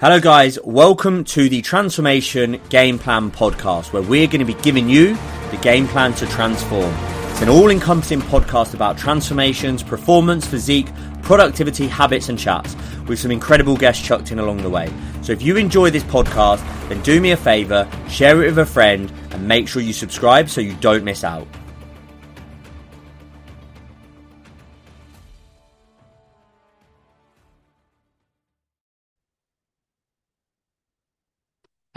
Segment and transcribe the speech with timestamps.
[0.00, 0.58] Hello, guys.
[0.64, 5.14] Welcome to the Transformation Game Plan podcast, where we're going to be giving you
[5.50, 6.90] the game plan to transform.
[7.32, 10.88] It's an all encompassing podcast about transformations, performance, physique,
[11.20, 12.74] productivity, habits, and chats,
[13.08, 14.90] with some incredible guests chucked in along the way.
[15.20, 18.64] So if you enjoy this podcast, then do me a favor, share it with a
[18.64, 21.46] friend, and make sure you subscribe so you don't miss out.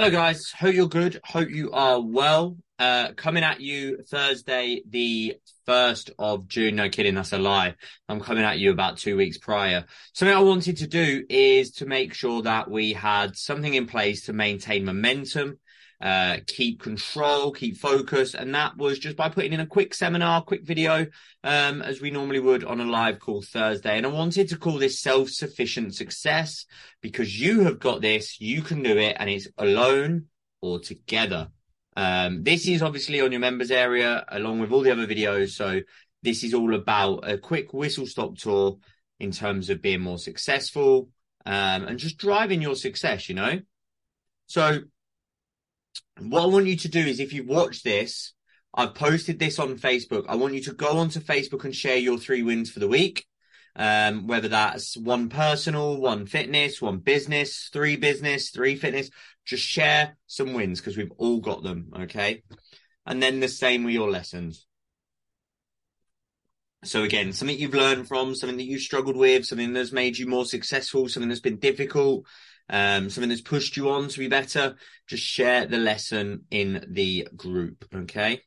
[0.00, 0.50] Hello, guys.
[0.52, 1.20] Hope you're good.
[1.22, 2.56] Hope you are well.
[2.78, 5.36] Uh, coming at you Thursday, the
[5.68, 6.76] 1st of June.
[6.76, 7.74] No kidding, that's a lie.
[8.08, 9.84] I'm coming at you about two weeks prior.
[10.14, 14.24] Something I wanted to do is to make sure that we had something in place
[14.24, 15.58] to maintain momentum
[16.00, 18.34] uh, keep control, keep focus.
[18.34, 21.06] And that was just by putting in a quick seminar, quick video,
[21.44, 23.96] um, as we normally would on a live call Thursday.
[23.96, 26.64] And I wanted to call this self-sufficient success
[27.02, 30.26] because you have got this, you can do it, and it's alone
[30.62, 31.48] or together.
[31.96, 35.50] Um, this is obviously on your members area along with all the other videos.
[35.50, 35.80] So
[36.22, 38.78] this is all about a quick whistle stop tour
[39.18, 41.10] in terms of being more successful,
[41.44, 43.60] um, and just driving your success, you know?
[44.46, 44.80] So
[46.18, 48.34] what I want you to do is if you've watched this,
[48.74, 50.26] I've posted this on Facebook.
[50.28, 53.26] I want you to go onto Facebook and share your three wins for the week.
[53.76, 59.10] Um, whether that's one personal, one fitness, one business, three business, three fitness,
[59.44, 61.92] just share some wins because we've all got them.
[62.02, 62.42] Okay.
[63.06, 64.66] And then the same with your lessons.
[66.82, 70.26] So again, something you've learned from, something that you struggled with, something that's made you
[70.26, 72.24] more successful, something that's been difficult,
[72.70, 74.76] um, something that's pushed you on to be better,
[75.06, 77.84] just share the lesson in the group.
[77.94, 78.42] Okay.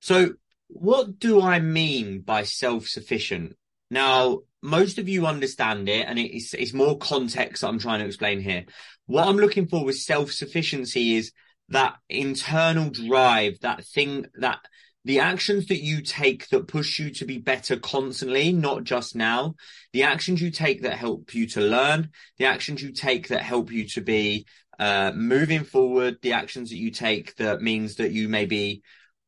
[0.00, 0.34] So
[0.66, 3.56] what do I mean by self-sufficient?
[3.90, 8.06] Now, most of you understand it and it's, it's more context that I'm trying to
[8.06, 8.64] explain here.
[9.06, 11.32] What I'm looking for with self-sufficiency is
[11.68, 14.58] that internal drive, that thing that
[15.04, 19.54] the actions that you take that push you to be better constantly, not just now,
[19.92, 23.72] the actions you take that help you to learn, the actions you take that help
[23.72, 24.46] you to be
[24.78, 28.82] uh, moving forward, the actions that you take that means that you maybe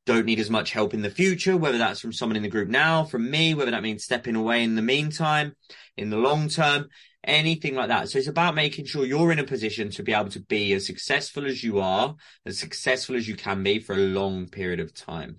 [0.07, 2.69] don't need as much help in the future, whether that's from someone in the group
[2.69, 5.57] now, from me, whether that means stepping away in the meantime,
[5.97, 6.89] in the long term,
[7.25, 8.09] anything like that.
[8.09, 10.87] So it's about making sure you're in a position to be able to be as
[10.87, 12.15] successful as you are,
[12.45, 15.37] as successful as you can be for a long period of time.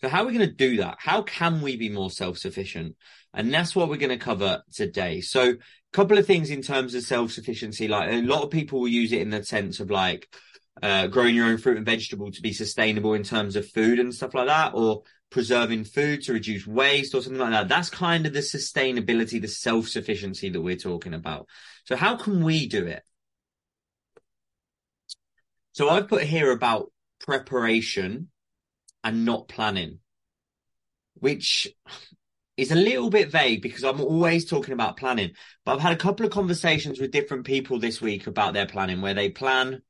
[0.00, 0.96] So how are we going to do that?
[0.98, 2.96] How can we be more self-sufficient?
[3.34, 5.20] And that's what we're going to cover today.
[5.20, 5.56] So a
[5.92, 9.22] couple of things in terms of self-sufficiency, like a lot of people will use it
[9.22, 10.28] in the sense of like,
[10.82, 14.14] uh, growing your own fruit and vegetable to be sustainable in terms of food and
[14.14, 17.68] stuff like that, or preserving food to reduce waste or something like that.
[17.68, 21.48] That's kind of the sustainability, the self-sufficiency that we're talking about.
[21.84, 23.02] So how can we do it?
[25.72, 28.30] So I've put here about preparation
[29.04, 30.00] and not planning,
[31.14, 31.68] which
[32.56, 35.32] is a little bit vague because I'm always talking about planning.
[35.64, 39.00] But I've had a couple of conversations with different people this week about their planning
[39.00, 39.82] where they plan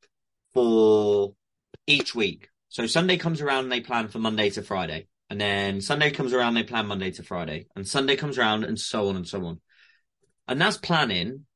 [0.52, 1.34] for
[1.86, 2.50] each week.
[2.68, 5.08] So Sunday comes around and they plan for Monday to Friday.
[5.30, 7.66] And then Sunday comes around, they plan Monday to Friday.
[7.74, 9.60] And Sunday comes around and so on and so on.
[10.46, 11.46] And that's planning,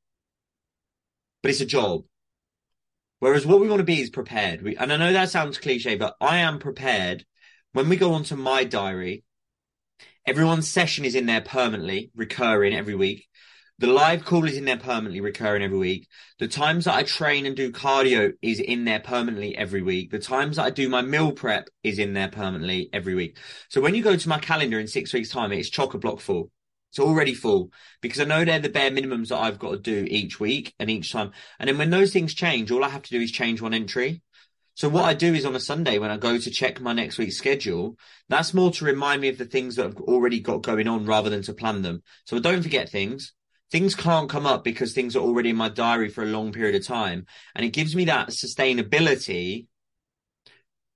[1.41, 2.03] but it's a job.
[3.19, 4.61] Whereas what we want to be is prepared.
[4.61, 7.25] We, and I know that sounds cliche, but I am prepared
[7.73, 9.23] when we go onto my diary,
[10.25, 13.27] everyone's session is in there permanently, recurring every week.
[13.79, 16.07] The live call is in there permanently, recurring every week.
[16.37, 20.11] The times that I train and do cardio is in there permanently every week.
[20.11, 23.37] The times that I do my meal prep is in there permanently every week.
[23.69, 26.21] So when you go to my calendar in six weeks time, it's chock a block
[26.21, 26.51] full.
[26.91, 30.05] It's already full because I know they're the bare minimums that I've got to do
[30.07, 31.31] each week and each time.
[31.57, 34.21] And then when those things change, all I have to do is change one entry.
[34.75, 37.17] So what I do is on a Sunday when I go to check my next
[37.17, 37.95] week's schedule,
[38.27, 41.29] that's more to remind me of the things that I've already got going on rather
[41.29, 42.01] than to plan them.
[42.25, 43.33] So I don't forget things.
[43.71, 46.75] Things can't come up because things are already in my diary for a long period
[46.75, 47.25] of time.
[47.55, 49.67] And it gives me that sustainability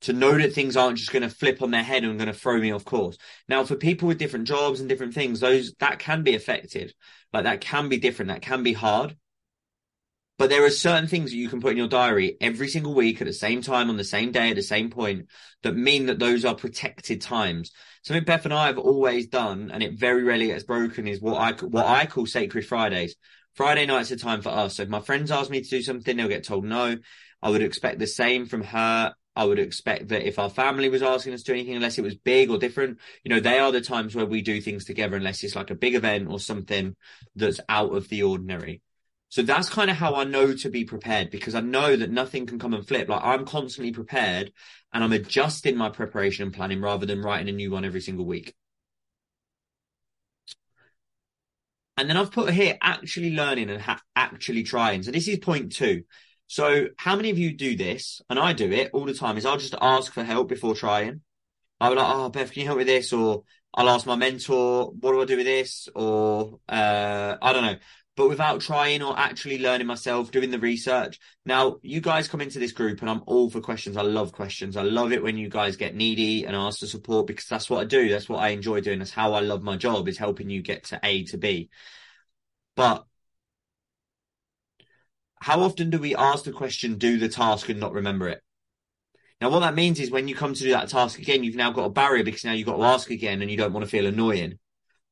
[0.01, 2.33] to know that things aren't just going to flip on their head and going to
[2.33, 3.17] throw me off course.
[3.47, 6.93] Now, for people with different jobs and different things, those that can be affected.
[7.33, 8.29] Like that can be different.
[8.29, 9.15] That can be hard.
[10.37, 13.21] But there are certain things that you can put in your diary every single week
[13.21, 15.27] at the same time, on the same day, at the same point,
[15.63, 17.71] that mean that those are protected times.
[18.03, 21.35] Something Beth and I have always done, and it very rarely gets broken, is what
[21.35, 23.15] I what I call sacred Fridays.
[23.55, 24.75] Friday night's a time for us.
[24.75, 26.97] So if my friends ask me to do something, they'll get told no.
[27.41, 31.03] I would expect the same from her I would expect that if our family was
[31.03, 33.71] asking us to do anything, unless it was big or different, you know, they are
[33.71, 36.95] the times where we do things together, unless it's like a big event or something
[37.35, 38.81] that's out of the ordinary.
[39.29, 42.45] So that's kind of how I know to be prepared because I know that nothing
[42.45, 43.09] can come and flip.
[43.09, 44.53] Like I'm constantly prepared
[44.93, 48.25] and I'm adjusting my preparation and planning rather than writing a new one every single
[48.25, 48.55] week.
[51.97, 55.03] And then I've put here actually learning and ha- actually trying.
[55.03, 56.03] So this is point two.
[56.45, 58.21] So how many of you do this?
[58.29, 61.21] And I do it all the time is I'll just ask for help before trying.
[61.81, 63.11] I'll be like, oh, Beth, can you help me with this?
[63.13, 65.89] Or I'll ask my mentor, what do I do with this?
[65.93, 67.75] Or, uh, I don't know,
[68.17, 71.19] but without trying or actually learning myself, doing the research.
[71.45, 73.95] Now, you guys come into this group and I'm all for questions.
[73.95, 74.75] I love questions.
[74.75, 77.79] I love it when you guys get needy and ask for support because that's what
[77.79, 78.09] I do.
[78.09, 78.97] That's what I enjoy doing.
[78.97, 81.69] That's how I love my job is helping you get to A to B.
[82.75, 83.05] But
[85.39, 88.41] how often do we ask the question, do the task and not remember it?
[89.39, 91.71] Now, what that means is when you come to do that task again, you've now
[91.71, 93.91] got a barrier because now you've got to ask again and you don't want to
[93.91, 94.57] feel annoying.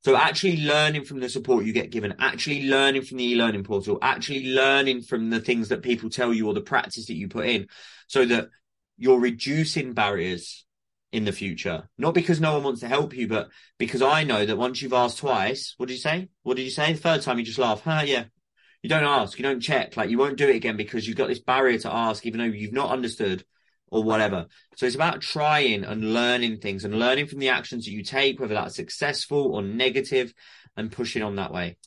[0.06, 3.98] So actually learning from the support you get given, actually learning from the e-learning portal,
[4.04, 7.48] actually learning from the things that people tell you or the practice that you put
[7.48, 7.66] in
[8.06, 8.50] so that
[9.00, 10.64] you're reducing barriers
[11.12, 11.90] in the future.
[11.98, 13.50] Not because no one wants to help you, but
[13.80, 16.30] because I know that once you've asked twice, what did you say?
[16.44, 16.94] What did you say?
[16.94, 17.82] The third time you just laugh.
[17.82, 18.26] Huh, yeah,
[18.84, 21.30] you don't ask, you don't check, like you won't do it again because you've got
[21.30, 23.44] this barrier to ask, even though you've not understood
[23.92, 24.48] or whatever.
[24.76, 28.40] So it's about trying and learning things and learning from the actions that you take,
[28.40, 30.34] whether that's successful or negative,
[30.76, 31.78] and pushing on that way.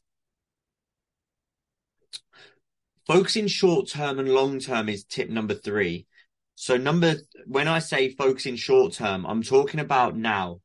[3.06, 6.06] Focusing short term and long term is tip number three.
[6.54, 7.14] So number
[7.46, 10.60] when I say focusing short term, I'm talking about now.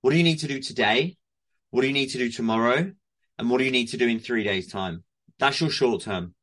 [0.00, 1.16] What do you need to do today?
[1.70, 2.92] What do you need to do tomorrow?
[3.38, 5.04] And what do you need to do in three days' time?
[5.38, 6.34] That's your short term.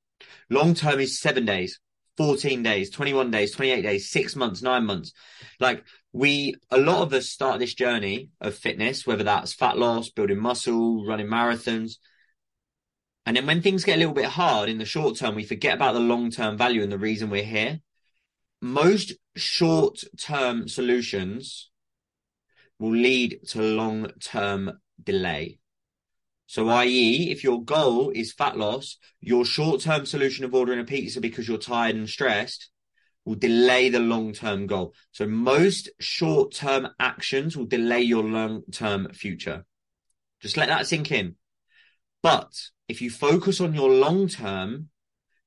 [0.49, 1.79] Long term is seven days,
[2.17, 5.13] 14 days, 21 days, 28 days, six months, nine months.
[5.59, 10.09] Like we, a lot of us start this journey of fitness, whether that's fat loss,
[10.09, 11.93] building muscle, running marathons.
[13.25, 15.75] And then when things get a little bit hard in the short term, we forget
[15.75, 17.79] about the long term value and the reason we're here.
[18.61, 21.71] Most short term solutions
[22.79, 25.59] will lead to long term delay.
[26.45, 30.83] So, i.e., if your goal is fat loss, your short term solution of ordering a
[30.83, 32.69] pizza because you're tired and stressed
[33.25, 34.93] will delay the long term goal.
[35.11, 39.65] So, most short term actions will delay your long term future.
[40.41, 41.35] Just let that sink in.
[42.21, 42.53] But
[42.87, 44.89] if you focus on your long term,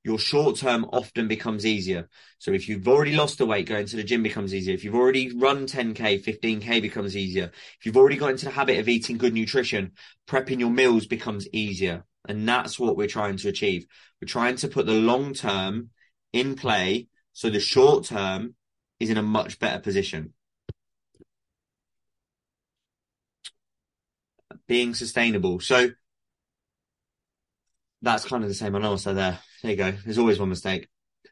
[0.03, 2.07] your short term often becomes easier.
[2.39, 4.73] So if you've already lost the weight, going to the gym becomes easier.
[4.73, 7.51] If you've already run 10k, 15k becomes easier.
[7.79, 9.91] If you've already got into the habit of eating good nutrition,
[10.27, 12.05] prepping your meals becomes easier.
[12.27, 13.85] And that's what we're trying to achieve.
[14.21, 15.89] We're trying to put the long term
[16.33, 18.55] in play so the short term
[18.99, 20.33] is in a much better position.
[24.67, 25.59] Being sustainable.
[25.59, 25.89] So
[28.01, 28.75] that's kind of the same.
[28.75, 28.95] I know.
[28.95, 29.91] So there, there you go.
[30.05, 30.87] There's always one mistake.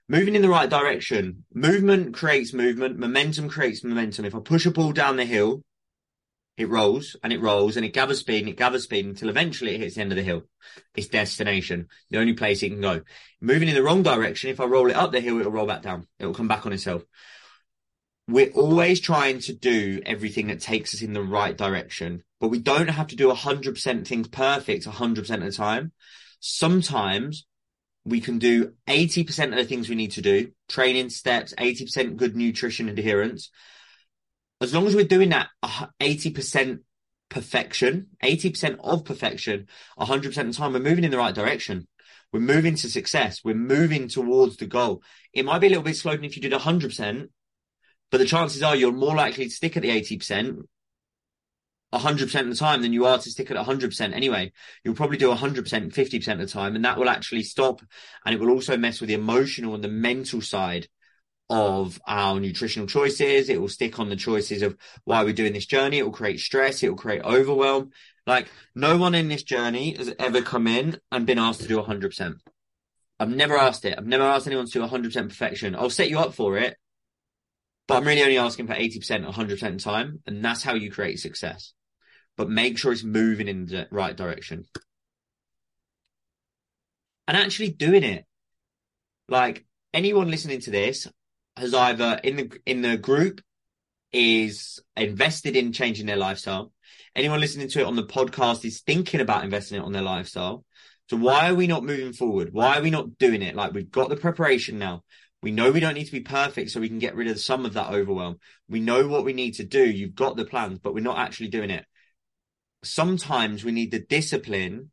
[0.07, 1.45] Moving in the right direction.
[1.53, 2.97] Movement creates movement.
[2.97, 4.25] Momentum creates momentum.
[4.25, 5.63] If I push a ball down the hill,
[6.57, 9.75] it rolls and it rolls and it gathers speed and it gathers speed until eventually
[9.75, 10.43] it hits the end of the hill.
[10.95, 13.01] Its destination, the only place it can go.
[13.41, 15.81] Moving in the wrong direction, if I roll it up the hill, it'll roll back
[15.81, 16.07] down.
[16.19, 17.03] It'll come back on itself.
[18.27, 22.59] We're always trying to do everything that takes us in the right direction, but we
[22.59, 25.91] don't have to do 100% things perfect 100% of the time
[26.39, 27.45] sometimes
[28.05, 32.35] we can do 80% of the things we need to do, training steps, 80% good
[32.35, 33.49] nutrition adherence.
[34.61, 36.79] As long as we're doing that 80%
[37.29, 39.67] perfection, 80% of perfection,
[39.99, 41.87] 100% of the time, we're moving in the right direction.
[42.31, 43.41] We're moving to success.
[43.43, 45.01] We're moving towards the goal.
[45.33, 47.29] It might be a little bit slower than if you did 100%,
[48.11, 50.63] but the chances are you're more likely to stick at the 80%
[51.95, 54.51] 100% of the time than you are to stick at 100% anyway.
[54.83, 57.81] You'll probably do 100%, 50% of the time, and that will actually stop.
[58.25, 60.87] And it will also mess with the emotional and the mental side
[61.49, 63.49] of our nutritional choices.
[63.49, 65.99] It will stick on the choices of why we're doing this journey.
[65.99, 66.81] It will create stress.
[66.81, 67.91] It will create overwhelm.
[68.25, 71.81] Like no one in this journey has ever come in and been asked to do
[71.81, 72.35] 100%.
[73.19, 73.95] I've never asked it.
[73.97, 75.75] I've never asked anyone to do 100% perfection.
[75.75, 76.75] I'll set you up for it,
[77.87, 80.21] but I'm really only asking for 80%, 100% time.
[80.25, 81.73] And that's how you create success
[82.37, 84.65] but make sure it's moving in the right direction.
[87.27, 88.25] And actually doing it.
[89.27, 91.07] Like anyone listening to this
[91.57, 93.41] has either in the in the group
[94.11, 96.71] is invested in changing their lifestyle.
[97.15, 100.65] Anyone listening to it on the podcast is thinking about investing it on their lifestyle.
[101.09, 102.49] So why are we not moving forward?
[102.51, 103.55] Why are we not doing it?
[103.55, 105.03] Like we've got the preparation now.
[105.41, 107.65] We know we don't need to be perfect so we can get rid of some
[107.65, 108.37] of that overwhelm.
[108.67, 109.83] We know what we need to do.
[109.83, 111.85] You've got the plans, but we're not actually doing it.
[112.85, 114.91] Sometimes we need the discipline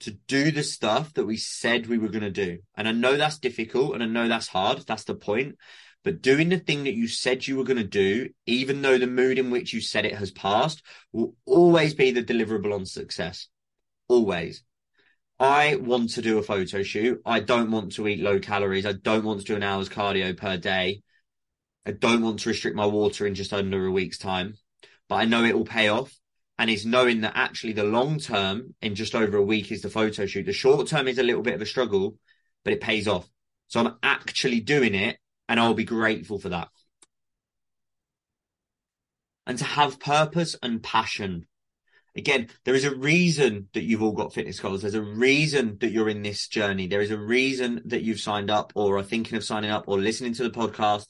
[0.00, 2.58] to do the stuff that we said we were going to do.
[2.76, 4.78] And I know that's difficult and I know that's hard.
[4.86, 5.56] That's the point.
[6.02, 9.06] But doing the thing that you said you were going to do, even though the
[9.06, 13.48] mood in which you said it has passed, will always be the deliverable on success.
[14.08, 14.62] Always.
[15.38, 17.20] I want to do a photo shoot.
[17.24, 18.86] I don't want to eat low calories.
[18.86, 21.02] I don't want to do an hour's cardio per day.
[21.84, 24.54] I don't want to restrict my water in just under a week's time,
[25.08, 26.14] but I know it will pay off.
[26.60, 29.88] And is knowing that actually the long term in just over a week is the
[29.88, 30.44] photo shoot.
[30.44, 32.16] The short term is a little bit of a struggle,
[32.64, 33.26] but it pays off.
[33.68, 35.16] So I'm actually doing it
[35.48, 36.68] and I'll be grateful for that.
[39.46, 41.46] And to have purpose and passion.
[42.14, 44.82] Again, there is a reason that you've all got fitness goals.
[44.82, 46.88] There's a reason that you're in this journey.
[46.88, 49.98] There is a reason that you've signed up or are thinking of signing up or
[49.98, 51.06] listening to the podcast.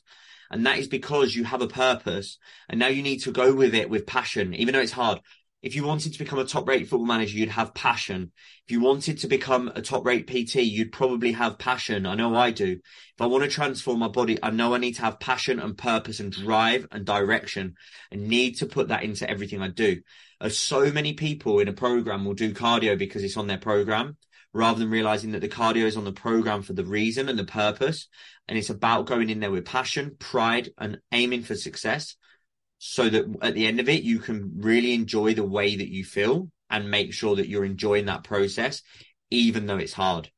[0.52, 2.38] And that is because you have a purpose
[2.68, 5.20] and now you need to go with it with passion, even though it's hard
[5.62, 8.32] if you wanted to become a top rate football manager, you'd have passion.
[8.66, 12.06] If you wanted to become a top rate PT, you'd probably have passion.
[12.06, 12.72] I know I do.
[12.72, 15.76] If I want to transform my body, I know I need to have passion and
[15.76, 17.74] purpose and drive and direction
[18.10, 20.00] and need to put that into everything I do.
[20.40, 24.16] As so many people in a program will do cardio because it's on their program
[24.54, 27.44] rather than realizing that the cardio is on the program for the reason and the
[27.44, 28.08] purpose.
[28.48, 32.16] And it's about going in there with passion, pride and aiming for success
[32.82, 36.02] so that at the end of it, you can really enjoy the way that you
[36.02, 38.80] feel and make sure that you're enjoying that process,
[39.30, 40.30] even though it's hard.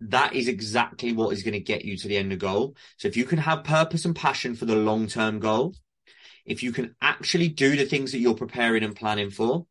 [0.00, 2.76] That is exactly what is going to get you to the end of the goal.
[2.96, 5.74] So if you can have purpose and passion for the long term goal,
[6.46, 9.66] if you can actually do the things that you're preparing and planning for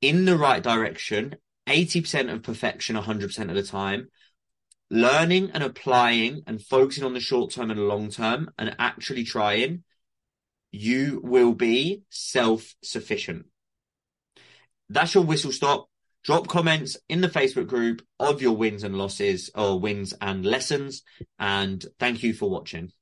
[0.00, 1.36] in the right direction,
[1.68, 4.08] 80% of perfection 100% of the time,
[4.90, 9.84] learning and applying and focusing on the short term and long term and actually trying
[10.76, 13.46] you will be self sufficient.
[14.88, 15.88] That's your whistle stop.
[16.22, 21.02] Drop comments in the Facebook group of your wins and losses or wins and lessons.
[21.38, 22.92] And thank you for watching.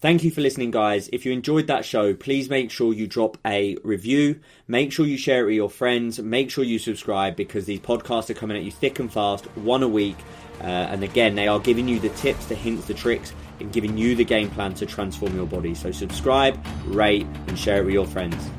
[0.00, 1.10] Thank you for listening, guys.
[1.12, 4.40] If you enjoyed that show, please make sure you drop a review.
[4.66, 6.18] Make sure you share it with your friends.
[6.18, 9.82] Make sure you subscribe because these podcasts are coming at you thick and fast, one
[9.82, 10.16] a week.
[10.62, 13.96] Uh, and again, they are giving you the tips, the hints, the tricks in giving
[13.96, 15.74] you the game plan to transform your body.
[15.74, 18.50] So subscribe, rate, and share it with your friends.